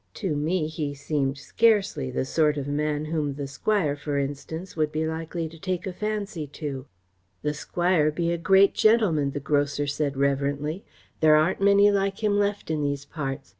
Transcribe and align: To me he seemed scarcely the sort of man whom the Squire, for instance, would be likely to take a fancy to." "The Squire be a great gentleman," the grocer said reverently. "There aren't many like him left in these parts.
To 0.15 0.35
me 0.35 0.65
he 0.65 0.95
seemed 0.95 1.37
scarcely 1.37 2.09
the 2.09 2.25
sort 2.25 2.57
of 2.57 2.67
man 2.67 3.05
whom 3.05 3.35
the 3.35 3.45
Squire, 3.45 3.95
for 3.95 4.17
instance, 4.17 4.75
would 4.75 4.91
be 4.91 5.05
likely 5.05 5.47
to 5.47 5.59
take 5.59 5.85
a 5.85 5.93
fancy 5.93 6.47
to." 6.47 6.87
"The 7.43 7.53
Squire 7.53 8.09
be 8.09 8.31
a 8.31 8.37
great 8.39 8.73
gentleman," 8.73 9.29
the 9.29 9.39
grocer 9.39 9.85
said 9.85 10.17
reverently. 10.17 10.83
"There 11.19 11.35
aren't 11.35 11.61
many 11.61 11.91
like 11.91 12.23
him 12.23 12.39
left 12.39 12.71
in 12.71 12.81
these 12.81 13.05
parts. 13.05 13.49